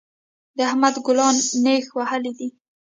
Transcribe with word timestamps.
د 0.57 0.57
احمد 0.69 0.95
ګلانو 1.05 1.43
نېښ 1.63 1.85
وهلی 1.97 2.31
دی. 2.37 2.47